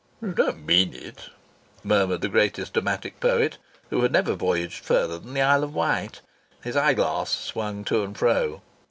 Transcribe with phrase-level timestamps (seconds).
[0.19, 1.29] "You don't mean it?"
[1.83, 3.59] murmured the greatest dramatic poet,
[3.91, 6.21] who had never voyaged further than the Isle of Wight.
[6.63, 8.63] His eyeglass swung to and fro.